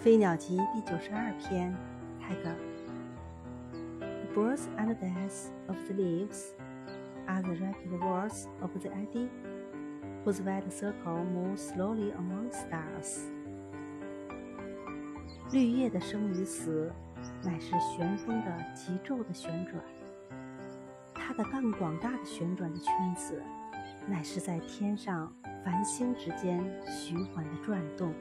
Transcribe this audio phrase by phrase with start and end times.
[0.02, 1.76] 《飞鸟集》第九十二篇，
[2.18, 2.56] 泰戈尔。
[4.00, 6.54] The birth and death of the leaves
[7.26, 9.28] are the rapid whirls of the idea,
[10.24, 13.26] whose wide circle moves slowly among stars.
[15.52, 16.90] 绿叶的生与死，
[17.44, 19.82] 乃是旋风的急骤的旋转；
[21.12, 23.42] 它的更广大的旋转的圈子，
[24.08, 25.30] 乃是在天上
[25.62, 28.14] 繁星之间循环的转动。